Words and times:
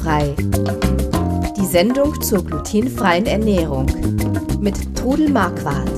Glutenfrei. 0.00 0.34
Die 1.56 1.66
Sendung 1.66 2.20
zur 2.22 2.44
glutenfreien 2.44 3.26
Ernährung 3.26 3.86
mit 4.60 4.96
Trudel 4.96 5.28
Marquardt. 5.28 5.90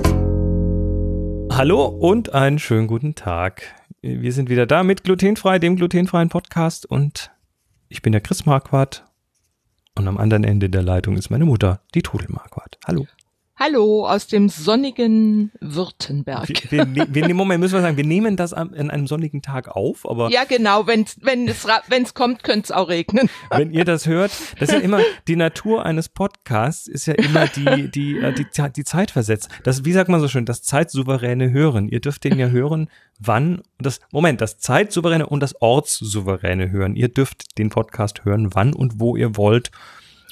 Hallo 1.57 1.87
und 1.87 2.35
einen 2.35 2.59
schönen 2.59 2.89
guten 2.89 3.15
Tag. 3.15 3.63
Wir 4.01 4.33
sind 4.33 4.51
wieder 4.51 4.67
da 4.67 4.83
mit 4.83 5.05
Glutenfrei, 5.05 5.59
dem 5.59 5.77
glutenfreien 5.77 6.31
Podcast 6.31 6.87
und 6.87 7.31
ich 7.89 8.03
bin 8.03 8.13
der 8.13 8.21
Chris 8.21 8.45
Marquardt 8.45 9.05
und 9.97 10.09
am 10.09 10.19
anderen 10.19 10.45
Ende 10.45 10.69
der 10.69 10.83
Leitung 10.83 11.17
ist 11.17 11.31
meine 11.31 11.45
Mutter, 11.45 11.81
die 11.95 12.03
Trudel 12.03 12.27
Marquardt. 12.29 12.79
Hallo. 12.87 13.07
Hallo 13.55 14.09
aus 14.09 14.27
dem 14.29 14.49
sonnigen 14.49 15.53
Württemberg. 15.61 16.49
Wir, 16.71 16.87
wir, 16.95 17.07
wir, 17.15 17.35
Moment, 17.35 17.61
müssen 17.61 17.75
wir 17.75 17.83
sagen, 17.83 17.99
wir 17.99 18.05
nehmen 18.05 18.35
das 18.37 18.55
an 18.55 18.73
einem 18.75 19.07
sonnigen 19.07 19.43
Tag 19.43 19.69
auf, 19.69 20.09
aber. 20.09 20.31
Ja, 20.31 20.45
genau, 20.45 20.87
wenn, 20.87 21.05
wenn 21.21 21.47
es, 21.47 21.67
wenn 21.89 22.03
es 22.03 22.15
kommt, 22.15 22.45
könnte 22.45 22.65
es 22.65 22.71
auch 22.73 22.89
regnen. 22.89 23.29
Wenn 23.51 23.71
ihr 23.71 23.85
das 23.85 24.07
hört, 24.07 24.33
das 24.59 24.71
ist 24.71 24.75
ja 24.75 24.81
immer, 24.81 25.01
die 25.29 25.37
Natur 25.37 25.85
eines 25.85 26.09
Podcasts 26.09 26.89
ist 26.89 27.05
ja 27.05 27.13
immer 27.13 27.47
die, 27.47 27.91
die, 27.91 28.19
äh, 28.19 28.33
die, 28.33 28.47
die, 28.47 28.73
die 28.75 28.85
Zeit 28.85 29.11
versetzt. 29.11 29.51
Das, 29.65 29.85
wie 29.85 29.93
sagt 29.93 30.09
man 30.09 30.21
so 30.21 30.29
schön, 30.29 30.47
das 30.47 30.63
zeitsouveräne 30.63 31.51
Hören. 31.51 31.89
Ihr 31.89 32.01
dürft 32.01 32.25
den 32.25 32.39
ja 32.39 32.49
hören, 32.49 32.89
wann, 33.21 33.63
das, 33.79 34.01
Moment, 34.11 34.41
das 34.41 34.59
zeitsouveräne 34.59 35.27
und 35.27 35.41
das 35.41 35.61
ortssouveräne 35.61 36.71
Hören. 36.71 36.97
Ihr 36.97 37.09
dürft 37.09 37.59
den 37.59 37.69
Podcast 37.69 38.25
hören, 38.25 38.55
wann 38.55 38.73
und 38.73 38.99
wo 38.99 39.15
ihr 39.15 39.37
wollt 39.37 39.71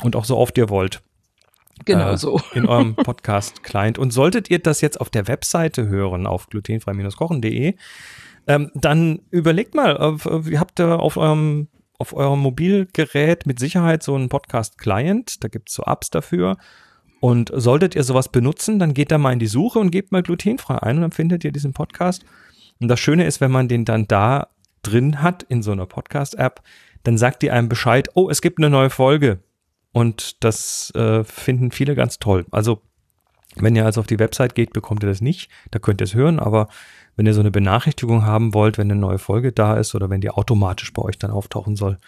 und 0.02 0.16
auch 0.16 0.24
so 0.24 0.38
oft 0.38 0.56
ihr 0.56 0.70
wollt. 0.70 1.02
Genau 1.84 2.12
äh, 2.12 2.16
so. 2.16 2.40
In 2.54 2.66
eurem 2.66 2.94
Podcast-Client. 2.96 3.98
Und 3.98 4.12
solltet 4.12 4.50
ihr 4.50 4.58
das 4.58 4.80
jetzt 4.80 5.00
auf 5.00 5.10
der 5.10 5.28
Webseite 5.28 5.88
hören, 5.88 6.26
auf 6.26 6.48
glutenfrei-kochen.de, 6.48 7.74
ähm, 8.46 8.70
dann 8.74 9.20
überlegt 9.30 9.74
mal, 9.74 9.96
äh, 9.96 10.50
ihr 10.50 10.60
habt 10.60 10.80
auf 10.80 11.16
eurem, 11.16 11.68
auf 11.98 12.14
eurem 12.14 12.40
Mobilgerät 12.40 13.46
mit 13.46 13.58
Sicherheit 13.58 14.02
so 14.02 14.14
einen 14.14 14.28
Podcast-Client, 14.28 15.44
da 15.44 15.48
gibt's 15.48 15.74
so 15.74 15.82
Apps 15.84 16.10
dafür. 16.10 16.56
Und 17.20 17.52
solltet 17.54 17.94
ihr 17.94 18.02
sowas 18.02 18.30
benutzen, 18.30 18.78
dann 18.78 18.94
geht 18.94 19.12
da 19.12 19.18
mal 19.18 19.34
in 19.34 19.38
die 19.38 19.46
Suche 19.46 19.78
und 19.78 19.90
gebt 19.90 20.10
mal 20.10 20.22
glutenfrei 20.22 20.82
ein 20.82 20.96
und 20.96 21.02
dann 21.02 21.12
findet 21.12 21.44
ihr 21.44 21.52
diesen 21.52 21.74
Podcast. 21.74 22.24
Und 22.80 22.88
das 22.88 22.98
Schöne 22.98 23.26
ist, 23.26 23.42
wenn 23.42 23.50
man 23.50 23.68
den 23.68 23.84
dann 23.84 24.08
da 24.08 24.48
drin 24.82 25.22
hat 25.22 25.42
in 25.42 25.62
so 25.62 25.72
einer 25.72 25.84
Podcast-App, 25.84 26.62
dann 27.02 27.18
sagt 27.18 27.42
die 27.42 27.50
einem 27.50 27.68
Bescheid, 27.68 28.08
oh, 28.14 28.30
es 28.30 28.40
gibt 28.40 28.58
eine 28.58 28.70
neue 28.70 28.88
Folge. 28.88 29.40
Und 29.92 30.44
das 30.44 30.92
äh, 30.94 31.24
finden 31.24 31.72
viele 31.72 31.94
ganz 31.94 32.18
toll. 32.18 32.46
Also, 32.50 32.82
wenn 33.56 33.74
ihr 33.74 33.84
also 33.84 34.00
auf 34.00 34.06
die 34.06 34.20
Website 34.20 34.54
geht, 34.54 34.72
bekommt 34.72 35.02
ihr 35.02 35.08
das 35.08 35.20
nicht. 35.20 35.50
Da 35.72 35.80
könnt 35.80 36.00
ihr 36.00 36.04
es 36.04 36.14
hören, 36.14 36.38
aber 36.38 36.68
wenn 37.16 37.26
ihr 37.26 37.34
so 37.34 37.40
eine 37.40 37.50
Benachrichtigung 37.50 38.24
haben 38.24 38.54
wollt, 38.54 38.78
wenn 38.78 38.90
eine 38.90 39.00
neue 39.00 39.18
Folge 39.18 39.52
da 39.52 39.76
ist 39.76 39.94
oder 39.94 40.08
wenn 40.08 40.20
die 40.20 40.30
automatisch 40.30 40.92
bei 40.92 41.02
euch 41.02 41.18
dann 41.18 41.32
auftauchen 41.32 41.74
soll, 41.74 41.98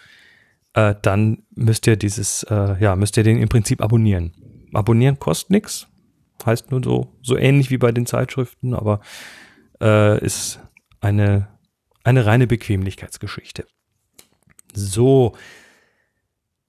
äh, 0.73 0.95
dann 1.01 1.43
müsst 1.53 1.85
ihr 1.87 1.97
dieses, 1.97 2.43
äh, 2.43 2.81
ja, 2.81 2.95
müsst 2.95 3.17
ihr 3.17 3.23
den 3.23 3.41
im 3.41 3.49
Prinzip 3.49 3.81
abonnieren. 3.81 4.33
Abonnieren 4.73 5.19
kostet 5.19 5.51
nichts. 5.51 5.87
Heißt 6.45 6.71
nur 6.71 6.83
so, 6.83 7.13
so 7.21 7.37
ähnlich 7.37 7.69
wie 7.69 7.77
bei 7.77 7.91
den 7.91 8.05
Zeitschriften, 8.05 8.73
aber 8.73 8.99
äh, 9.81 10.23
ist 10.23 10.59
eine, 10.99 11.47
eine 12.03 12.25
reine 12.25 12.47
Bequemlichkeitsgeschichte. 12.47 13.65
So, 14.73 15.35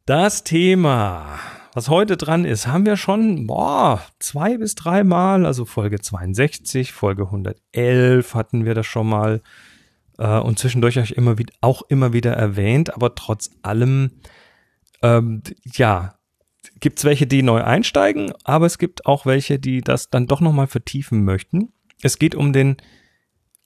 das 0.06 0.44
Thema, 0.44 1.38
was 1.72 1.88
heute 1.88 2.16
dran 2.16 2.44
ist, 2.44 2.66
haben 2.66 2.84
wir 2.84 2.96
schon 2.96 3.46
boah, 3.46 4.02
zwei 4.18 4.58
bis 4.58 4.74
drei 4.74 5.02
Mal, 5.02 5.46
also 5.46 5.64
Folge 5.64 6.00
62, 6.00 6.92
Folge 6.92 7.24
111 7.24 8.34
hatten 8.34 8.64
wir 8.64 8.74
das 8.74 8.86
schon 8.86 9.08
mal 9.08 9.40
äh, 10.18 10.38
und 10.38 10.58
zwischendurch 10.58 10.98
euch 10.98 11.12
immer 11.12 11.36
auch 11.62 11.82
immer 11.88 12.12
wieder 12.12 12.32
erwähnt, 12.32 12.94
aber 12.94 13.14
trotz 13.14 13.50
allem, 13.62 14.10
ähm, 15.02 15.42
ja, 15.64 16.14
gibt 16.80 16.98
es 16.98 17.04
welche, 17.04 17.26
die 17.26 17.42
neu 17.42 17.62
einsteigen, 17.62 18.32
aber 18.44 18.66
es 18.66 18.78
gibt 18.78 19.06
auch 19.06 19.24
welche, 19.24 19.58
die 19.58 19.80
das 19.80 20.10
dann 20.10 20.26
doch 20.26 20.40
nochmal 20.40 20.66
vertiefen 20.66 21.24
möchten. 21.24 21.72
Es 22.02 22.18
geht 22.18 22.34
um 22.34 22.52
den 22.52 22.76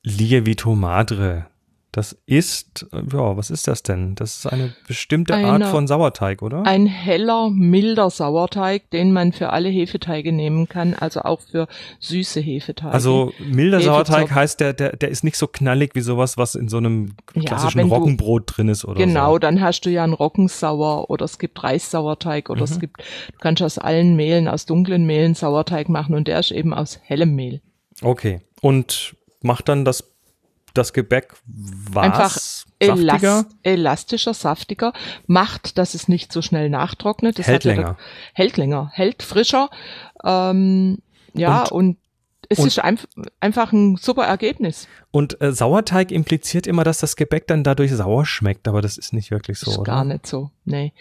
Lievito 0.04 0.77
Madre. 0.77 1.47
Das 1.91 2.16
ist, 2.26 2.87
ja, 2.93 3.37
was 3.38 3.49
ist 3.50 3.66
das 3.66 3.82
denn? 3.82 4.15
Das 4.15 4.38
ist 4.38 4.47
eine 4.47 4.75
bestimmte 4.87 5.34
eine, 5.34 5.47
Art 5.47 5.65
von 5.65 5.87
Sauerteig, 5.87 6.43
oder? 6.43 6.66
Ein 6.66 6.84
heller, 6.84 7.49
milder 7.49 8.10
Sauerteig, 8.10 8.91
den 8.91 9.12
man 9.12 9.32
für 9.32 9.50
alle 9.50 9.71
Hefeteige 9.71 10.31
nehmen 10.32 10.69
kann, 10.69 10.93
also 10.93 11.22
auch 11.22 11.41
für 11.41 11.66
süße 12.00 12.41
Hefeteige. 12.41 12.93
Also 12.93 13.32
milder 13.38 13.81
Sauerteig 13.81 14.31
heißt, 14.34 14.60
der, 14.60 14.75
der, 14.75 14.97
der 14.97 15.09
ist 15.09 15.25
nicht 15.25 15.38
so 15.38 15.47
knallig 15.47 15.94
wie 15.94 16.03
sowas, 16.03 16.37
was 16.37 16.56
in 16.56 16.69
so 16.69 16.77
einem 16.77 17.15
klassischen 17.27 17.78
ja, 17.78 17.87
Roggenbrot 17.87 18.44
drin 18.47 18.69
ist, 18.69 18.84
oder 18.84 18.98
Genau, 18.98 19.32
so. 19.32 19.38
dann 19.38 19.62
hast 19.62 19.81
du 19.87 19.91
ja 19.91 20.04
einen 20.04 20.12
Roggensauer 20.12 21.09
oder 21.09 21.25
es 21.25 21.38
gibt 21.38 21.62
Reissauerteig 21.62 22.50
oder 22.50 22.60
mhm. 22.60 22.65
es 22.65 22.81
gibt, 22.81 22.98
du 22.98 23.38
kannst 23.41 23.62
aus 23.62 23.78
allen 23.78 24.15
Mehlen, 24.15 24.47
aus 24.47 24.66
dunklen 24.66 25.06
Mehlen 25.06 25.34
Sauerteig 25.34 25.88
machen 25.88 26.15
und 26.15 26.28
der 26.28 26.38
ist 26.38 26.50
eben 26.50 26.75
aus 26.75 27.00
hellem 27.03 27.34
Mehl. 27.34 27.62
Okay. 28.03 28.43
Und 28.60 29.16
macht 29.43 29.69
dann 29.69 29.84
das 29.84 30.04
das 30.78 30.93
Gebäck 30.93 31.34
was? 31.47 32.03
Einfach 32.03 32.39
saftiger? 32.81 33.44
elastischer, 33.62 34.34
saftiger, 34.34 34.93
macht, 35.27 35.78
dass 35.78 35.94
es 35.94 36.09
nicht 36.09 36.33
so 36.33 36.43
schnell 36.43 36.71
nachtrocknet. 36.71 37.39
Das 37.39 37.47
hält 37.47 37.65
länger. 37.65 37.83
Ja, 37.83 37.97
hält 38.33 38.56
länger, 38.56 38.91
hält 38.94 39.22
frischer. 39.22 39.69
Ähm, 40.25 40.99
ja, 41.34 41.62
und, 41.65 41.72
und 41.72 41.99
es 42.49 42.59
ist 42.61 42.78
ein, 42.78 42.99
einfach 43.41 43.72
ein 43.72 43.97
super 43.97 44.25
Ergebnis. 44.25 44.89
Und 45.10 45.41
äh, 45.41 45.52
Sauerteig 45.52 46.12
impliziert 46.12 46.66
immer, 46.66 46.84
dass 46.84 46.98
das 46.98 47.16
Gebäck 47.16 47.46
dann 47.46 47.64
dadurch 47.64 47.92
sauer 47.92 48.26
schmeckt, 48.26 48.69
aber 48.69 48.82
das 48.82 48.98
ist 48.98 49.14
nicht 49.14 49.30
wirklich 49.30 49.58
so, 49.58 49.70
ist 49.70 49.78
oder? 49.78 49.92
Gar 49.92 50.04
nicht 50.04 50.26
so, 50.26 50.50
nee. 50.66 50.92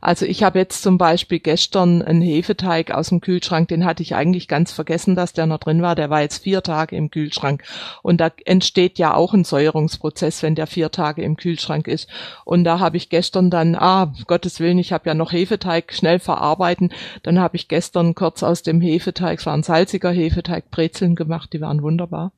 Also 0.00 0.24
ich 0.24 0.44
habe 0.44 0.60
jetzt 0.60 0.84
zum 0.84 0.98
Beispiel 0.98 1.40
gestern 1.40 2.00
einen 2.00 2.22
Hefeteig 2.22 2.92
aus 2.92 3.08
dem 3.08 3.20
Kühlschrank, 3.20 3.66
den 3.66 3.84
hatte 3.84 4.04
ich 4.04 4.14
eigentlich 4.14 4.46
ganz 4.46 4.70
vergessen, 4.70 5.16
dass 5.16 5.32
der 5.32 5.46
noch 5.46 5.58
drin 5.58 5.82
war. 5.82 5.96
Der 5.96 6.10
war 6.10 6.20
jetzt 6.20 6.44
vier 6.44 6.62
Tage 6.62 6.94
im 6.94 7.10
Kühlschrank. 7.10 7.64
Und 8.02 8.20
da 8.20 8.30
entsteht 8.44 9.00
ja 9.00 9.14
auch 9.14 9.34
ein 9.34 9.42
Säuerungsprozess, 9.42 10.44
wenn 10.44 10.54
der 10.54 10.68
vier 10.68 10.92
Tage 10.92 11.22
im 11.22 11.36
Kühlschrank 11.36 11.88
ist. 11.88 12.08
Und 12.44 12.62
da 12.62 12.78
habe 12.78 12.96
ich 12.96 13.08
gestern 13.08 13.50
dann, 13.50 13.74
ah, 13.74 14.14
Gottes 14.28 14.60
Willen, 14.60 14.78
ich 14.78 14.92
habe 14.92 15.08
ja 15.08 15.14
noch 15.14 15.32
Hefeteig 15.32 15.92
schnell 15.92 16.20
verarbeiten. 16.20 16.92
Dann 17.24 17.40
habe 17.40 17.56
ich 17.56 17.66
gestern 17.66 18.14
kurz 18.14 18.44
aus 18.44 18.62
dem 18.62 18.80
Hefeteig, 18.80 19.40
es 19.40 19.46
war 19.46 19.54
ein 19.54 19.64
salziger 19.64 20.12
Hefeteig, 20.12 20.70
Brezeln 20.70 21.16
gemacht, 21.16 21.52
die 21.52 21.60
waren 21.60 21.82
wunderbar. 21.82 22.30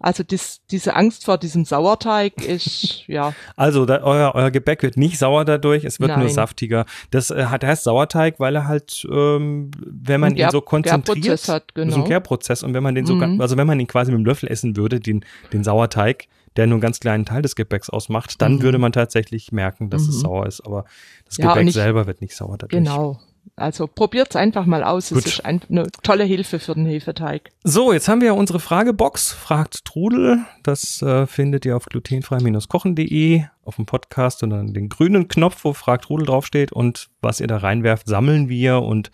Also 0.00 0.22
dies, 0.22 0.60
diese 0.70 0.94
Angst 0.94 1.24
vor 1.24 1.38
diesem 1.38 1.64
Sauerteig 1.64 2.40
ist, 2.44 3.04
ja. 3.08 3.34
Also 3.56 3.84
da, 3.84 4.02
euer, 4.02 4.32
euer 4.34 4.50
Gebäck 4.50 4.82
wird 4.82 4.96
nicht 4.96 5.18
sauer 5.18 5.44
dadurch, 5.44 5.84
es 5.84 5.98
wird 5.98 6.10
Nein. 6.10 6.20
nur 6.20 6.28
saftiger. 6.28 6.86
Das 7.10 7.30
äh, 7.30 7.46
hat 7.46 7.64
heißt 7.64 7.84
Sauerteig, 7.84 8.38
weil 8.38 8.54
er 8.54 8.68
halt, 8.68 9.06
ähm, 9.10 9.70
wenn 9.80 10.20
man 10.20 10.36
ihn 10.36 10.50
so 10.50 10.60
konzentriert, 10.60 11.48
hat, 11.48 11.74
genau. 11.74 11.94
so 11.94 12.00
ein 12.02 12.04
Kehrprozess 12.04 12.62
und 12.62 12.74
wenn 12.74 12.82
man 12.82 12.94
den 12.94 13.06
so, 13.06 13.14
mhm. 13.14 13.40
also 13.40 13.56
wenn 13.56 13.66
man 13.66 13.80
ihn 13.80 13.86
quasi 13.86 14.12
mit 14.12 14.20
dem 14.20 14.24
Löffel 14.24 14.48
essen 14.48 14.76
würde, 14.76 15.00
den, 15.00 15.24
den 15.52 15.64
Sauerteig, 15.64 16.28
der 16.56 16.66
nur 16.66 16.76
einen 16.76 16.80
ganz 16.80 17.00
kleinen 17.00 17.24
Teil 17.24 17.42
des 17.42 17.56
Gebäcks 17.56 17.90
ausmacht, 17.90 18.40
dann 18.40 18.56
mhm. 18.56 18.62
würde 18.62 18.78
man 18.78 18.92
tatsächlich 18.92 19.52
merken, 19.52 19.90
dass 19.90 20.02
mhm. 20.02 20.08
es 20.10 20.20
sauer 20.20 20.46
ist. 20.46 20.60
Aber 20.60 20.84
das 21.24 21.36
ja, 21.36 21.52
Gebäck 21.52 21.68
ich, 21.68 21.74
selber 21.74 22.06
wird 22.06 22.20
nicht 22.20 22.34
sauer 22.34 22.56
dadurch. 22.58 22.70
Genau, 22.70 23.20
also 23.56 23.86
probiert's 23.86 24.36
einfach 24.36 24.66
mal 24.66 24.84
aus. 24.84 25.10
Gut. 25.10 25.18
Es 25.18 25.26
ist 25.26 25.44
ein, 25.44 25.60
eine 25.68 25.88
tolle 26.02 26.24
Hilfe 26.24 26.58
für 26.58 26.74
den 26.74 26.86
Hefeteig. 26.86 27.50
So, 27.64 27.92
jetzt 27.92 28.08
haben 28.08 28.20
wir 28.20 28.28
ja 28.28 28.32
unsere 28.32 28.60
Fragebox. 28.60 29.32
Fragt 29.32 29.84
Trudel. 29.84 30.40
Das 30.62 31.02
äh, 31.02 31.26
findet 31.26 31.64
ihr 31.64 31.76
auf 31.76 31.86
glutenfrei-kochen.de 31.86 33.44
auf 33.64 33.76
dem 33.76 33.86
Podcast 33.86 34.42
und 34.42 34.50
dann 34.50 34.72
den 34.72 34.88
grünen 34.88 35.28
Knopf, 35.28 35.64
wo 35.64 35.72
Fragt 35.72 36.04
Trudel 36.04 36.26
draufsteht. 36.26 36.72
Und 36.72 37.08
was 37.20 37.40
ihr 37.40 37.46
da 37.46 37.58
reinwerft, 37.58 38.06
sammeln 38.06 38.48
wir 38.48 38.82
und 38.82 39.10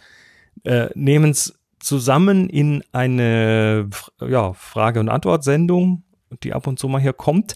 äh, 0.64 0.88
nehmen 0.94 1.30
es 1.30 1.58
zusammen 1.80 2.48
in 2.48 2.82
eine 2.92 3.88
ja, 4.20 4.52
Frage- 4.54 5.00
und 5.00 5.08
Antwort-Sendung, 5.08 6.02
die 6.42 6.52
ab 6.52 6.66
und 6.66 6.78
zu 6.78 6.88
mal 6.88 7.00
hier 7.00 7.12
kommt. 7.12 7.54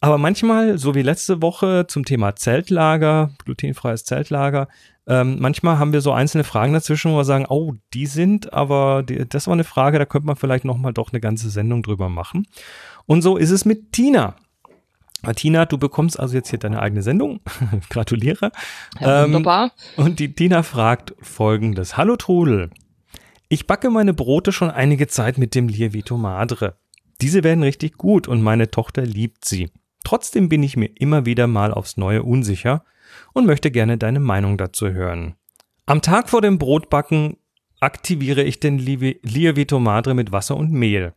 Aber 0.00 0.16
manchmal, 0.16 0.78
so 0.78 0.94
wie 0.94 1.02
letzte 1.02 1.42
Woche 1.42 1.86
zum 1.86 2.04
Thema 2.06 2.34
Zeltlager, 2.34 3.32
glutenfreies 3.44 4.04
Zeltlager, 4.04 4.68
ähm, 5.06 5.38
manchmal 5.40 5.78
haben 5.78 5.92
wir 5.92 6.00
so 6.00 6.12
einzelne 6.12 6.44
Fragen 6.44 6.72
dazwischen, 6.72 7.12
wo 7.12 7.16
wir 7.16 7.24
sagen, 7.24 7.46
oh, 7.48 7.74
die 7.92 8.06
sind, 8.06 8.52
aber 8.54 9.02
die, 9.02 9.28
das 9.28 9.46
war 9.46 9.54
eine 9.54 9.64
Frage, 9.64 9.98
da 9.98 10.06
könnte 10.06 10.26
man 10.26 10.36
vielleicht 10.36 10.64
nochmal 10.64 10.94
doch 10.94 11.12
eine 11.12 11.20
ganze 11.20 11.50
Sendung 11.50 11.82
drüber 11.82 12.08
machen. 12.08 12.46
Und 13.06 13.20
so 13.20 13.36
ist 13.36 13.50
es 13.50 13.64
mit 13.64 13.92
Tina. 13.92 14.36
Tina, 15.36 15.66
du 15.66 15.76
bekommst 15.76 16.18
also 16.18 16.34
jetzt 16.34 16.48
hier 16.48 16.58
deine 16.58 16.80
eigene 16.80 17.02
Sendung. 17.02 17.40
Gratuliere. 17.90 18.52
Ja, 19.00 19.24
wunderbar. 19.24 19.72
Ähm, 19.98 20.04
und 20.04 20.18
die 20.18 20.34
Tina 20.34 20.62
fragt 20.62 21.14
folgendes. 21.20 21.98
Hallo 21.98 22.16
Trudel. 22.16 22.70
Ich 23.50 23.66
backe 23.66 23.90
meine 23.90 24.14
Brote 24.14 24.52
schon 24.52 24.70
einige 24.70 25.08
Zeit 25.08 25.36
mit 25.36 25.54
dem 25.54 25.68
Lievito 25.68 26.16
Madre. 26.16 26.76
Diese 27.20 27.44
werden 27.44 27.62
richtig 27.62 27.98
gut 27.98 28.28
und 28.28 28.40
meine 28.40 28.70
Tochter 28.70 29.02
liebt 29.02 29.44
sie. 29.44 29.70
Trotzdem 30.04 30.48
bin 30.48 30.62
ich 30.62 30.76
mir 30.76 30.90
immer 30.96 31.26
wieder 31.26 31.46
mal 31.46 31.72
aufs 31.72 31.96
Neue 31.96 32.22
unsicher 32.22 32.84
und 33.32 33.46
möchte 33.46 33.70
gerne 33.70 33.98
deine 33.98 34.20
Meinung 34.20 34.56
dazu 34.58 34.90
hören. 34.90 35.34
Am 35.86 36.02
Tag 36.02 36.28
vor 36.30 36.40
dem 36.42 36.58
Brotbacken 36.58 37.36
aktiviere 37.80 38.42
ich 38.42 38.60
den 38.60 38.78
Lievito 38.78 39.80
Madre 39.80 40.14
mit 40.14 40.32
Wasser 40.32 40.56
und 40.56 40.70
Mehl. 40.72 41.14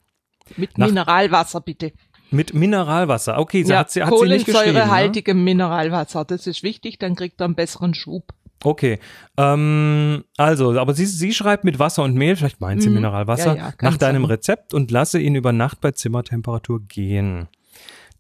Mit 0.58 0.78
Nach 0.78 0.88
Mineralwasser 0.88 1.62
bitte. 1.62 1.94
Mit 2.32 2.54
Mineralwasser. 2.54 3.38
Okay, 3.38 3.64
sie 3.64 3.72
ja, 3.74 3.80
hat 3.80 3.92
sie, 3.92 4.04
hat 4.04 4.18
sie 4.18 4.26
nicht 4.28 4.46
geschrieben. 4.46 4.74
Ne? 4.74 4.80
Kohlensäurehaltigem 4.80 5.44
Mineralwasser. 5.44 6.26
Das 6.26 6.48
ist 6.48 6.64
wichtig, 6.64 6.98
dann 6.98 7.16
kriegt 7.16 7.40
er 7.40 7.46
einen 7.46 7.56
besseren 7.56 7.94
Schub. 7.94 8.34
Okay, 8.64 9.00
ähm, 9.38 10.24
also, 10.38 10.80
aber 10.80 10.94
sie, 10.94 11.06
sie 11.06 11.34
schreibt 11.34 11.66
mit 11.66 11.80
Wasser 11.80 12.04
und 12.04 12.16
Mehl, 12.16 12.36
vielleicht 12.36 12.62
meint 12.62 12.82
sie 12.82 12.88
Mhm. 12.90 12.96
Mineralwasser, 12.96 13.56
Ja, 13.58 13.68
ja, 13.68 13.74
nach 13.82 13.98
deinem 13.98 14.24
sein. 14.24 14.32
Rezept 14.32 14.74
und 14.74 14.90
lasse 14.90 15.20
ihn 15.20 15.36
über 15.36 15.52
Nacht 15.52 15.82
bei 15.82 15.92
Zimmertemperatur 15.92 16.82
gehen. 16.82 17.50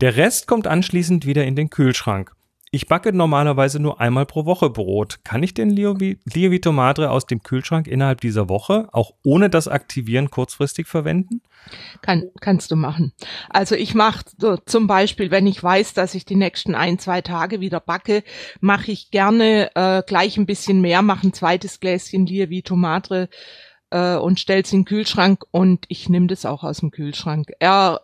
Der 0.04 0.18
Rest 0.18 0.48
kommt 0.48 0.68
anschließend 0.68 1.26
wieder 1.26 1.46
in 1.46 1.56
den 1.56 1.70
Kühlschrank. 1.70 2.34
Ich 2.72 2.88
backe 2.88 3.14
normalerweise 3.14 3.80
nur 3.80 4.02
einmal 4.02 4.26
pro 4.26 4.46
Woche 4.46 4.70
Brot. 4.70 5.24
Kann 5.24 5.44
ich 5.44 5.54
den 5.54 5.72
Lievi- 5.72 6.20
Lievito 6.26 6.74
Madre 6.74 7.10
aus 7.10 7.26
dem 7.26 7.42
Kühlschrank 7.42 7.88
innerhalb 7.88 8.20
dieser 8.20 8.50
Woche 8.50 8.90
auch 8.92 9.14
ohne 9.24 9.50
das 9.50 9.70
Aktivieren 9.70 10.30
kurzfristig 10.30 10.88
verwenden? 10.88 11.42
Kann, 12.02 12.26
kannst 12.42 12.70
du 12.72 12.76
machen. 12.76 13.14
Also 13.50 13.76
ich 13.76 13.96
mache 13.96 14.26
zum 14.66 14.88
Beispiel, 14.88 15.32
wenn 15.32 15.48
ich 15.48 15.64
weiß, 15.64 15.94
dass 15.94 16.16
ich 16.16 16.26
die 16.26 16.36
nächsten 16.36 16.76
ein, 16.76 17.00
zwei 17.00 17.22
Tage 17.22 17.62
wieder 17.62 17.80
backe, 17.80 18.26
mache 18.60 18.92
ich 18.92 19.10
gerne 19.10 19.74
äh, 19.74 20.04
gleich 20.06 20.36
ein 20.36 20.46
bisschen 20.46 20.82
mehr, 20.82 21.02
mache 21.02 21.28
ein 21.28 21.34
zweites 21.34 21.80
Gläschen 21.80 22.26
Lievito 22.26 22.76
Madre 22.76 23.30
äh, 23.90 24.18
und 24.18 24.38
stell's 24.38 24.74
in 24.74 24.80
den 24.80 24.86
Kühlschrank 24.86 25.46
und 25.52 25.86
ich 25.88 26.10
nehme 26.10 26.28
das 26.28 26.46
auch 26.46 26.66
aus 26.66 26.80
dem 26.80 26.92
Kühlschrank. 26.92 27.54
Er 27.60 28.02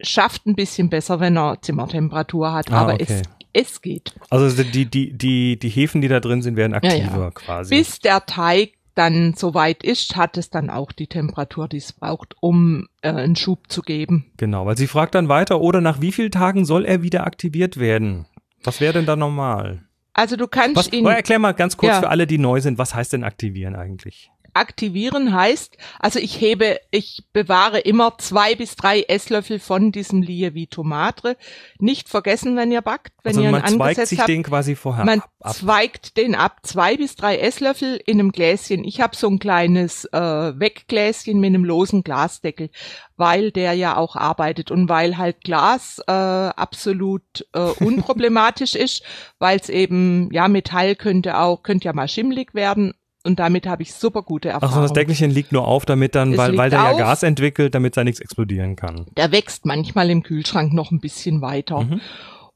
schafft 0.00 0.46
ein 0.46 0.54
bisschen 0.54 0.90
besser, 0.90 1.20
wenn 1.20 1.36
er 1.36 1.60
Zimmertemperatur 1.62 2.52
hat, 2.52 2.70
Ah, 2.72 2.80
aber 2.82 2.94
okay. 2.94 3.22
es, 3.52 3.72
es 3.72 3.82
geht. 3.82 4.14
Also 4.30 4.62
die, 4.62 4.86
die, 4.86 5.12
die, 5.16 5.58
die 5.58 5.68
Hefen, 5.68 6.00
die 6.00 6.08
da 6.08 6.20
drin 6.20 6.42
sind, 6.42 6.56
werden 6.56 6.72
ja. 6.72 6.78
aktiver 6.78 7.30
quasi. 7.32 7.74
Bis 7.76 7.98
der 8.00 8.26
Teig 8.26 8.72
dann 8.94 9.34
soweit 9.34 9.82
ist, 9.82 10.14
hat 10.16 10.36
es 10.36 10.50
dann 10.50 10.70
auch 10.70 10.92
die 10.92 11.08
Temperatur, 11.08 11.66
die 11.68 11.78
es 11.78 11.92
braucht, 11.92 12.36
um 12.40 12.86
äh, 13.02 13.08
einen 13.08 13.34
Schub 13.36 13.68
zu 13.68 13.82
geben. 13.82 14.26
Genau, 14.36 14.66
weil 14.66 14.76
sie 14.76 14.86
fragt 14.86 15.14
dann 15.16 15.28
weiter, 15.28 15.60
oder 15.60 15.80
nach 15.80 16.00
wie 16.00 16.12
vielen 16.12 16.30
Tagen 16.30 16.64
soll 16.64 16.84
er 16.84 17.02
wieder 17.02 17.26
aktiviert 17.26 17.78
werden? 17.78 18.26
Was 18.62 18.80
wäre 18.80 18.92
denn 18.92 19.06
da 19.06 19.16
normal? 19.16 19.82
Also 20.12 20.36
du 20.36 20.46
kannst 20.46 20.76
Was, 20.76 20.92
ihn 20.92 21.04
oder 21.04 21.16
erklär 21.16 21.40
mal 21.40 21.52
ganz 21.52 21.76
kurz 21.76 21.94
Ja. 21.94 22.00
für 22.00 22.08
alle, 22.08 22.28
die 22.28 22.38
neu 22.38 22.60
sind, 22.60 22.78
was 22.78 22.94
heißt 22.94 23.12
denn 23.12 23.24
aktivieren 23.24 23.74
eigentlich? 23.74 24.30
Aktivieren 24.54 25.34
heißt, 25.34 25.76
also 25.98 26.18
ich 26.18 26.40
hebe, 26.40 26.78
ich 26.90 27.24
bewahre 27.32 27.80
immer 27.80 28.16
zwei 28.18 28.54
bis 28.54 28.76
drei 28.76 29.02
Esslöffel 29.02 29.58
von 29.58 29.92
diesem 29.92 30.22
Lievito 30.22 30.82
Madre. 30.82 31.36
Nicht 31.78 32.08
vergessen, 32.08 32.56
wenn 32.56 32.72
ihr 32.72 32.82
backt, 32.82 33.12
wenn 33.22 33.30
also 33.30 33.40
ihr 33.42 33.48
ihn 33.48 33.52
man 33.52 33.62
zweigt 33.62 33.80
angesetzt 33.80 34.10
sich 34.10 34.18
habt. 34.20 34.28
den 34.28 34.42
quasi 34.42 34.74
vorher 34.74 35.04
Man 35.04 35.20
ab. 35.20 35.30
ab. 35.40 35.54
zweigt 35.54 36.16
den 36.16 36.34
ab, 36.34 36.60
zwei 36.62 36.96
bis 36.96 37.16
drei 37.16 37.36
Esslöffel 37.38 38.00
in 38.06 38.20
einem 38.20 38.32
Gläschen. 38.32 38.84
Ich 38.84 39.00
habe 39.00 39.16
so 39.16 39.28
ein 39.28 39.38
kleines 39.38 40.04
äh, 40.06 40.18
Weggläschen 40.18 41.40
mit 41.40 41.48
einem 41.48 41.64
losen 41.64 42.02
Glasdeckel, 42.02 42.70
weil 43.16 43.50
der 43.50 43.74
ja 43.74 43.96
auch 43.96 44.16
arbeitet 44.16 44.70
und 44.70 44.88
weil 44.88 45.18
halt 45.18 45.42
Glas 45.42 46.00
äh, 46.06 46.12
absolut 46.12 47.46
äh, 47.52 47.58
unproblematisch 47.84 48.74
ist, 48.74 49.02
weil 49.38 49.58
es 49.58 49.68
eben, 49.68 50.30
ja, 50.32 50.48
Metall 50.48 50.96
könnte 50.96 51.38
auch, 51.38 51.62
könnte 51.62 51.86
ja 51.86 51.92
mal 51.92 52.08
schimmelig 52.08 52.54
werden 52.54 52.94
und 53.24 53.38
damit 53.38 53.66
habe 53.66 53.82
ich 53.82 53.94
super 53.94 54.22
gute 54.22 54.50
Erfahrungen. 54.50 54.74
so, 54.74 54.82
das 54.82 54.92
Deckelchen 54.92 55.30
liegt 55.30 55.50
nur 55.52 55.66
auf, 55.66 55.86
damit 55.86 56.14
dann, 56.14 56.32
Es 56.32 56.38
weil, 56.38 56.56
weil 56.56 56.70
der 56.70 56.78
ja 56.80 56.90
auf. 56.90 56.98
Gas 56.98 57.22
entwickelt, 57.22 57.74
damit 57.74 57.96
da 57.96 58.04
nichts 58.04 58.20
explodieren 58.20 58.76
kann. 58.76 59.06
Der 59.16 59.32
wächst 59.32 59.64
manchmal 59.64 60.10
im 60.10 60.22
Kühlschrank 60.22 60.72
noch 60.72 60.90
ein 60.90 61.00
bisschen 61.00 61.40
weiter. 61.40 61.80
Mhm. 61.80 62.00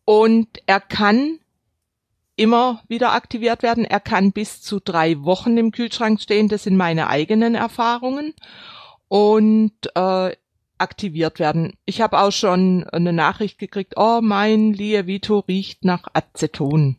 Und 0.05 0.49
er 0.67 0.81
kann 0.81 1.39
immer 2.37 2.83
wieder 2.87 3.13
aktiviert 3.13 3.63
werden. 3.63 3.85
Er 3.85 4.01
kann 4.01 4.33
bis 4.33 4.63
zu 4.63 4.79
drei 4.79 5.23
Wochen 5.23 5.57
im 5.57 5.73
Kühlschrank 5.73 6.21
stehen. 6.21 6.49
Das 6.49 6.65
sind 6.65 6.77
meine 6.77 7.09
eigenen 7.09 7.55
Erfahrungen. 7.55 8.35
Und 9.09 9.73
äh, 9.95 10.33
aktiviert 10.79 11.39
werden. 11.39 11.75
Ich 11.87 12.01
habe 12.01 12.21
auch 12.21 12.31
schon 12.31 12.85
eine 12.85 13.13
Nachricht 13.13 13.59
gekriegt, 13.59 13.95
oh, 13.97 14.21
mein 14.23 14.73
Lievito 14.73 15.41
riecht 15.41 15.85
nach 15.85 16.05
Aceton. 16.13 16.97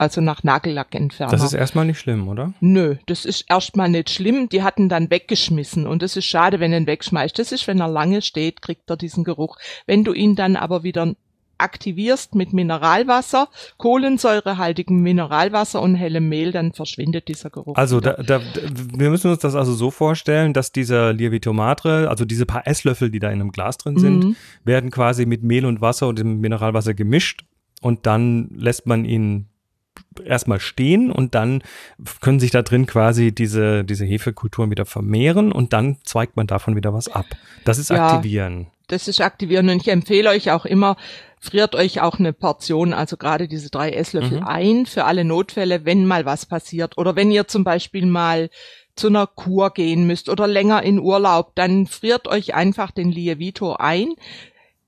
Also 0.00 0.22
nach 0.22 0.42
Nagellackentferner. 0.42 1.30
Das 1.30 1.42
ist 1.42 1.52
erstmal 1.52 1.84
nicht 1.84 1.98
schlimm, 1.98 2.26
oder? 2.28 2.54
Nö, 2.60 2.96
das 3.04 3.26
ist 3.26 3.44
erstmal 3.50 3.90
nicht 3.90 4.08
schlimm. 4.08 4.48
Die 4.48 4.62
hatten 4.62 4.88
dann 4.88 5.10
weggeschmissen 5.10 5.86
und 5.86 6.00
das 6.00 6.16
ist 6.16 6.24
schade, 6.24 6.58
wenn 6.58 6.70
du 6.70 6.78
ihn 6.78 6.86
wegschmeißt. 6.86 7.38
Das 7.38 7.52
ist, 7.52 7.68
wenn 7.68 7.80
er 7.80 7.88
lange 7.88 8.22
steht, 8.22 8.62
kriegt 8.62 8.88
er 8.88 8.96
diesen 8.96 9.24
Geruch. 9.24 9.58
Wenn 9.86 10.02
du 10.02 10.14
ihn 10.14 10.36
dann 10.36 10.56
aber 10.56 10.84
wieder 10.84 11.14
aktivierst 11.58 12.34
mit 12.34 12.54
Mineralwasser, 12.54 13.48
kohlensäurehaltigem 13.76 15.02
Mineralwasser 15.02 15.82
und 15.82 15.94
hellem 15.96 16.30
Mehl, 16.30 16.52
dann 16.52 16.72
verschwindet 16.72 17.28
dieser 17.28 17.50
Geruch. 17.50 17.76
Also 17.76 18.00
da, 18.00 18.14
da, 18.14 18.40
wir 18.94 19.10
müssen 19.10 19.30
uns 19.30 19.40
das 19.40 19.54
also 19.54 19.74
so 19.74 19.90
vorstellen, 19.90 20.54
dass 20.54 20.72
dieser 20.72 21.12
Lievito 21.12 21.52
Madre, 21.52 22.08
also 22.08 22.24
diese 22.24 22.46
paar 22.46 22.66
Esslöffel, 22.66 23.10
die 23.10 23.18
da 23.18 23.28
in 23.28 23.40
einem 23.40 23.52
Glas 23.52 23.76
drin 23.76 23.98
sind, 23.98 24.24
Mhm. 24.24 24.36
werden 24.64 24.90
quasi 24.90 25.26
mit 25.26 25.42
Mehl 25.42 25.66
und 25.66 25.82
Wasser 25.82 26.08
und 26.08 26.18
dem 26.18 26.40
Mineralwasser 26.40 26.94
gemischt 26.94 27.44
und 27.82 28.06
dann 28.06 28.48
lässt 28.56 28.86
man 28.86 29.04
ihn 29.04 29.46
erstmal 30.24 30.60
stehen 30.60 31.10
und 31.10 31.34
dann 31.34 31.62
können 32.20 32.40
sich 32.40 32.50
da 32.50 32.62
drin 32.62 32.86
quasi 32.86 33.32
diese, 33.32 33.84
diese 33.84 34.04
Hefekulturen 34.04 34.70
wieder 34.70 34.86
vermehren 34.86 35.52
und 35.52 35.72
dann 35.72 35.98
zweigt 36.04 36.36
man 36.36 36.46
davon 36.46 36.76
wieder 36.76 36.92
was 36.92 37.08
ab. 37.08 37.36
Das 37.64 37.78
ist 37.78 37.90
Ja. 37.90 38.06
aktivieren. 38.06 38.68
Das 38.88 39.06
ist 39.06 39.20
aktivieren 39.20 39.68
und 39.68 39.76
ich 39.82 39.88
empfehle 39.88 40.30
euch 40.30 40.50
auch 40.50 40.64
immer, 40.66 40.96
friert 41.40 41.76
euch 41.76 42.00
auch 42.00 42.18
eine 42.18 42.32
Portion, 42.32 42.92
also 42.92 43.16
gerade 43.16 43.46
diese 43.46 43.70
drei 43.70 43.90
Esslöffel 43.90 44.38
Mhm. 44.40 44.46
ein 44.46 44.86
für 44.86 45.04
alle 45.04 45.24
Notfälle, 45.24 45.84
wenn 45.84 46.06
mal 46.06 46.24
was 46.24 46.44
passiert. 46.44 46.98
Oder 46.98 47.14
wenn 47.14 47.30
ihr 47.30 47.46
zum 47.46 47.62
Beispiel 47.62 48.04
mal 48.06 48.50
zu 48.96 49.06
einer 49.06 49.28
Kur 49.28 49.70
gehen 49.70 50.06
müsst 50.08 50.28
oder 50.28 50.48
länger 50.48 50.82
in 50.82 50.98
Urlaub, 50.98 51.52
dann 51.54 51.86
friert 51.86 52.26
euch 52.26 52.54
einfach 52.54 52.90
den 52.90 53.12
Lievito 53.12 53.74
ein, 53.74 54.14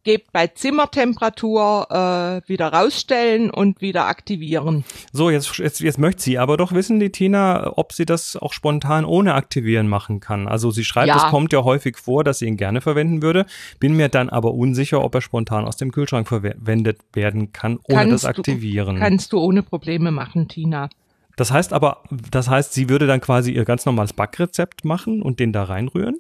gebt 0.04 0.32
bei 0.32 0.48
Zimmertemperatur 0.48 1.86
äh, 1.90 2.48
wieder 2.48 2.72
rausstellen 2.72 3.50
und 3.50 3.80
wieder 3.80 4.06
aktivieren. 4.06 4.84
So, 5.12 5.30
jetzt, 5.30 5.58
jetzt, 5.58 5.80
jetzt 5.80 5.98
möchte 5.98 6.22
sie 6.22 6.38
aber 6.38 6.56
doch 6.56 6.72
wissen, 6.72 7.00
die 7.00 7.10
Tina, 7.10 7.72
ob 7.76 7.92
sie 7.92 8.04
das 8.06 8.36
auch 8.36 8.52
spontan 8.52 9.04
ohne 9.04 9.34
Aktivieren 9.34 9.88
machen 9.88 10.20
kann. 10.20 10.48
Also 10.48 10.70
sie 10.70 10.84
schreibt, 10.84 11.08
Ja. 11.08 11.16
es 11.16 11.24
kommt 11.30 11.52
ja 11.52 11.64
häufig 11.64 11.96
vor, 11.98 12.24
dass 12.24 12.38
sie 12.40 12.46
ihn 12.46 12.56
gerne 12.56 12.80
verwenden 12.80 13.22
würde, 13.22 13.46
bin 13.80 13.94
mir 13.96 14.08
dann 14.08 14.28
aber 14.28 14.54
unsicher, 14.54 15.02
ob 15.04 15.14
er 15.14 15.20
spontan 15.20 15.64
aus 15.64 15.76
dem 15.76 15.92
Kühlschrank 15.92 16.28
verwendet 16.28 16.98
werden 17.12 17.52
kann, 17.52 17.78
ohne 17.84 17.98
Kannst 17.98 18.12
das 18.12 18.22
du- 18.22 18.28
Aktivieren. 18.28 18.96
Kannst 18.98 19.32
du 19.32 19.38
ohne 19.38 19.62
Probleme 19.62 20.10
machen, 20.10 20.48
Tina. 20.48 20.88
das 21.36 21.50
heißt 21.52 21.72
aber, 21.72 22.02
das 22.30 22.48
heißt, 22.48 22.72
sie 22.72 22.88
würde 22.88 23.06
dann 23.06 23.20
quasi 23.20 23.52
ihr 23.52 23.64
ganz 23.64 23.86
normales 23.86 24.12
Backrezept 24.12 24.84
machen 24.84 25.22
und 25.22 25.40
den 25.40 25.52
da 25.52 25.64
reinrühren? 25.64 26.18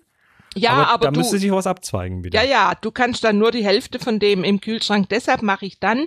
Ja, 0.54 0.72
aber, 0.72 0.88
aber, 0.88 1.04
da 1.06 1.10
du, 1.12 1.20
müsste 1.20 1.38
sich 1.38 1.50
was 1.50 1.66
abzweigen 1.66 2.24
wieder. 2.24 2.42
Ja, 2.42 2.48
ja, 2.48 2.72
du 2.80 2.90
kannst 2.90 3.24
dann 3.24 3.38
nur 3.38 3.50
die 3.50 3.64
Hälfte 3.64 3.98
von 3.98 4.18
dem 4.18 4.44
im 4.44 4.60
Kühlschrank. 4.60 5.08
Deshalb 5.08 5.42
mache 5.42 5.66
ich 5.66 5.78
dann 5.78 6.06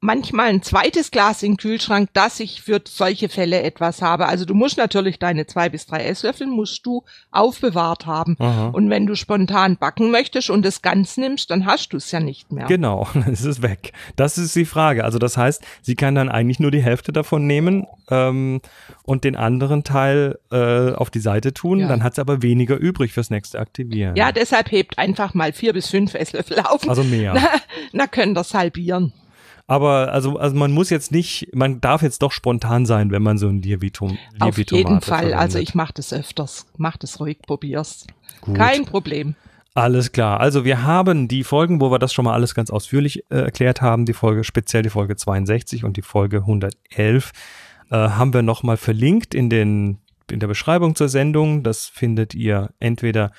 manchmal 0.00 0.48
ein 0.48 0.62
zweites 0.62 1.10
Glas 1.10 1.42
im 1.42 1.56
Kühlschrank, 1.56 2.08
dass 2.14 2.40
ich 2.40 2.62
für 2.62 2.80
solche 2.86 3.28
Fälle 3.28 3.62
etwas 3.62 4.00
habe. 4.00 4.26
Also 4.26 4.44
du 4.44 4.54
musst 4.54 4.78
natürlich 4.78 5.18
deine 5.18 5.46
zwei 5.46 5.68
bis 5.68 5.86
drei 5.86 6.04
Esslöffel 6.06 6.46
musst 6.46 6.86
du 6.86 7.04
aufbewahrt 7.30 8.06
haben. 8.06 8.36
Aha. 8.38 8.68
Und 8.68 8.88
wenn 8.88 9.06
du 9.06 9.14
spontan 9.14 9.76
backen 9.76 10.10
möchtest 10.10 10.48
und 10.48 10.64
es 10.64 10.80
ganz 10.80 11.16
nimmst, 11.16 11.50
dann 11.50 11.66
hast 11.66 11.92
du 11.92 11.98
es 11.98 12.10
ja 12.10 12.20
nicht 12.20 12.50
mehr. 12.50 12.66
Genau, 12.66 13.06
es 13.30 13.44
ist 13.44 13.62
weg. 13.62 13.92
Das 14.16 14.38
ist 14.38 14.56
die 14.56 14.64
Frage. 14.64 15.04
Also 15.04 15.18
das 15.18 15.36
heißt, 15.36 15.62
sie 15.82 15.94
kann 15.94 16.14
dann 16.14 16.30
eigentlich 16.30 16.60
nur 16.60 16.70
die 16.70 16.82
Hälfte 16.82 17.12
davon 17.12 17.46
nehmen 17.46 17.86
ähm, 18.10 18.62
und 19.02 19.24
den 19.24 19.36
anderen 19.36 19.84
Teil 19.84 20.38
äh, 20.50 20.92
auf 20.92 21.10
die 21.10 21.20
Seite 21.20 21.52
tun. 21.52 21.80
Ja. 21.80 21.88
Dann 21.88 22.02
hat 22.02 22.14
sie 22.14 22.22
aber 22.22 22.42
weniger 22.42 22.76
übrig 22.76 23.12
fürs 23.12 23.28
nächste 23.30 23.58
Aktivieren. 23.58 24.16
ja, 24.16 24.32
deshalb 24.32 24.72
hebt 24.72 24.98
einfach 24.98 25.34
mal 25.34 25.52
vier 25.52 25.74
bis 25.74 25.88
fünf 25.88 26.14
Esslöffel 26.14 26.60
auf. 26.60 26.88
also 26.88 27.04
mehr. 27.04 27.34
na, 27.34 27.48
na, 27.92 28.06
können 28.06 28.34
das 28.34 28.54
halbieren. 28.54 29.12
Aber 29.70 30.12
also, 30.12 30.36
also 30.36 30.56
man 30.56 30.72
muss 30.72 30.90
jetzt 30.90 31.12
nicht, 31.12 31.46
man 31.54 31.80
darf 31.80 32.02
jetzt 32.02 32.22
doch 32.22 32.32
spontan 32.32 32.86
sein, 32.86 33.12
wenn 33.12 33.22
man 33.22 33.38
so 33.38 33.46
ein 33.46 33.62
Lievito 33.62 34.10
Auf 34.40 34.58
jeden 34.58 35.00
Fall. 35.00 35.32
Also 35.32 35.52
verwendet. 35.52 35.62
ich 35.62 35.74
mache 35.76 35.92
das 35.94 36.12
öfters. 36.12 36.66
Mach 36.76 36.96
das 36.96 37.20
ruhig, 37.20 37.38
probier's. 37.46 38.04
Gut. 38.40 38.56
Kein 38.56 38.84
Problem. 38.84 39.36
Alles 39.74 40.10
klar. 40.10 40.40
Also 40.40 40.64
wir 40.64 40.82
haben 40.82 41.28
die 41.28 41.44
Folgen, 41.44 41.80
wo 41.80 41.92
wir 41.92 42.00
das 42.00 42.12
schon 42.12 42.24
mal 42.24 42.34
alles 42.34 42.56
ganz 42.56 42.70
ausführlich 42.70 43.22
äh, 43.30 43.42
erklärt 43.42 43.80
haben, 43.80 44.06
die 44.06 44.12
Folge, 44.12 44.42
speziell 44.42 44.82
die 44.82 44.90
Folge 44.90 45.14
62 45.14 45.84
und 45.84 45.96
die 45.96 46.02
Folge 46.02 46.38
111, 46.38 47.30
äh, 47.92 47.94
haben 47.94 48.34
wir 48.34 48.42
nochmal 48.42 48.76
verlinkt 48.76 49.36
in 49.36 49.50
den, 49.50 49.98
in 50.28 50.40
der 50.40 50.48
Beschreibung 50.48 50.96
zur 50.96 51.08
Sendung. 51.08 51.62
Das 51.62 51.86
findet 51.86 52.34
ihr 52.34 52.70
entweder 52.80 53.30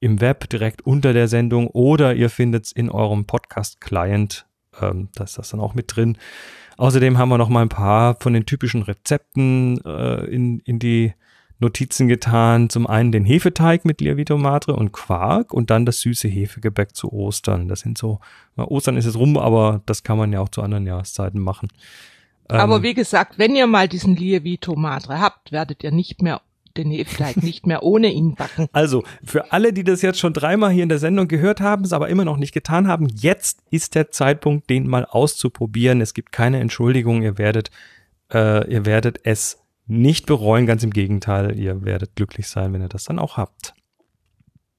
im 0.00 0.20
Web 0.20 0.50
direkt 0.50 0.82
unter 0.82 1.14
der 1.14 1.28
Sendung 1.28 1.68
oder 1.68 2.14
ihr 2.14 2.28
findet 2.28 2.66
es 2.66 2.72
in 2.72 2.90
eurem 2.90 3.24
Podcast-Client. 3.24 4.47
Ähm, 4.80 5.08
da 5.14 5.24
ist 5.24 5.38
das 5.38 5.50
dann 5.50 5.60
auch 5.60 5.74
mit 5.74 5.94
drin. 5.94 6.18
Außerdem 6.76 7.18
haben 7.18 7.28
wir 7.28 7.38
noch 7.38 7.48
mal 7.48 7.62
ein 7.62 7.68
paar 7.68 8.16
von 8.20 8.32
den 8.32 8.46
typischen 8.46 8.82
Rezepten 8.82 9.80
äh, 9.84 10.24
in, 10.26 10.60
in 10.60 10.78
die 10.78 11.12
Notizen 11.58 12.06
getan. 12.06 12.70
Zum 12.70 12.86
einen 12.86 13.10
den 13.10 13.24
Hefeteig 13.24 13.84
mit 13.84 14.00
Lievito 14.00 14.38
Madre 14.38 14.76
und 14.76 14.92
Quark 14.92 15.52
und 15.52 15.70
dann 15.70 15.86
das 15.86 16.00
süße 16.00 16.28
Hefegebäck 16.28 16.94
zu 16.94 17.12
Ostern. 17.12 17.68
Das 17.68 17.80
sind 17.80 17.98
so, 17.98 18.20
na, 18.56 18.64
Ostern 18.64 18.96
ist 18.96 19.06
es 19.06 19.18
rum, 19.18 19.36
aber 19.36 19.82
das 19.86 20.04
kann 20.04 20.18
man 20.18 20.32
ja 20.32 20.40
auch 20.40 20.50
zu 20.50 20.62
anderen 20.62 20.86
Jahreszeiten 20.86 21.40
machen. 21.40 21.68
Ähm, 22.48 22.60
Aber 22.60 22.82
wie 22.82 22.94
gesagt, 22.94 23.38
wenn 23.38 23.56
ihr 23.56 23.66
mal 23.66 23.88
diesen 23.88 24.16
Lievito 24.16 24.76
Madre 24.76 25.20
habt, 25.20 25.52
werdet 25.52 25.82
ihr 25.82 25.90
nicht 25.90 26.22
mehr 26.22 26.40
den 26.78 26.90
Hefeteig 26.90 27.42
nicht 27.42 27.66
mehr 27.66 27.82
ohne 27.82 28.12
ihn 28.12 28.34
backen. 28.34 28.68
Also, 28.72 29.04
für 29.24 29.52
alle, 29.52 29.72
die 29.72 29.84
das 29.84 30.02
jetzt 30.02 30.18
schon 30.18 30.32
dreimal 30.32 30.70
hier 30.70 30.82
in 30.82 30.88
der 30.88 30.98
Sendung 30.98 31.28
gehört 31.28 31.60
haben, 31.60 31.84
es 31.84 31.92
aber 31.92 32.08
immer 32.08 32.24
noch 32.24 32.36
nicht 32.36 32.52
getan 32.52 32.86
haben, 32.86 33.08
jetzt 33.08 33.60
ist 33.70 33.94
der 33.94 34.10
Zeitpunkt, 34.10 34.70
den 34.70 34.86
mal 34.86 35.04
auszuprobieren. 35.04 36.00
Es 36.00 36.14
gibt 36.14 36.32
keine 36.32 36.60
Entschuldigung, 36.60 37.22
ihr 37.22 37.38
werdet, 37.38 37.70
äh, 38.32 38.70
ihr 38.70 38.86
werdet 38.86 39.20
es 39.24 39.58
nicht 39.86 40.26
bereuen, 40.26 40.66
ganz 40.66 40.82
im 40.82 40.90
Gegenteil, 40.90 41.58
ihr 41.58 41.84
werdet 41.84 42.14
glücklich 42.14 42.48
sein, 42.48 42.72
wenn 42.72 42.82
ihr 42.82 42.88
das 42.88 43.04
dann 43.04 43.18
auch 43.18 43.36
habt. 43.36 43.74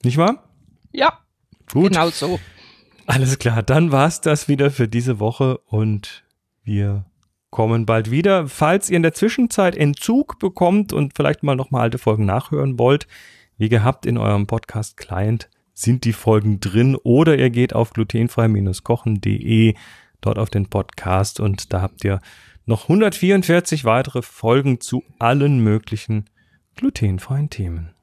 Nicht 0.03 0.17
wahr? 0.17 0.43
Ja, 0.91 1.19
Gut. 1.71 1.91
genau 1.91 2.09
so. 2.09 2.39
Alles 3.05 3.39
klar, 3.39 3.63
dann 3.63 3.91
war's 3.91 4.21
das 4.21 4.47
wieder 4.47 4.69
für 4.69 4.87
diese 4.87 5.19
Woche 5.19 5.57
und 5.65 6.23
wir 6.63 7.05
kommen 7.49 7.85
bald 7.85 8.11
wieder. 8.11 8.47
Falls 8.47 8.89
ihr 8.89 8.97
in 8.97 9.03
der 9.03 9.13
Zwischenzeit 9.13 9.75
Entzug 9.75 10.39
bekommt 10.39 10.93
und 10.93 11.13
vielleicht 11.15 11.43
mal 11.43 11.55
nochmal 11.55 11.83
alte 11.83 11.97
Folgen 11.97 12.25
nachhören 12.25 12.77
wollt, 12.79 13.07
wie 13.57 13.69
gehabt 13.69 14.05
in 14.05 14.17
eurem 14.17 14.47
Podcast-Client 14.47 15.49
sind 15.73 16.03
die 16.03 16.13
Folgen 16.13 16.59
drin 16.59 16.95
oder 16.95 17.37
ihr 17.37 17.49
geht 17.49 17.73
auf 17.73 17.91
glutenfrei-kochen.de 17.91 19.73
dort 20.21 20.37
auf 20.37 20.49
den 20.49 20.67
Podcast 20.67 21.39
und 21.39 21.73
da 21.73 21.81
habt 21.81 22.03
ihr 22.03 22.19
noch 22.65 22.83
144 22.83 23.85
weitere 23.85 24.21
Folgen 24.21 24.81
zu 24.81 25.03
allen 25.17 25.59
möglichen 25.59 26.25
glutenfreien 26.75 27.49
Themen. 27.49 27.93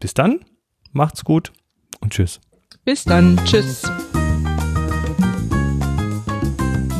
Bis 0.00 0.14
dann, 0.14 0.44
macht's 0.92 1.24
gut 1.24 1.52
und 2.00 2.12
tschüss. 2.12 2.40
Bis 2.84 3.04
dann. 3.04 3.36
Tschüss. 3.44 3.82